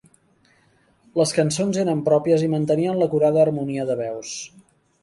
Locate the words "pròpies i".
2.09-2.51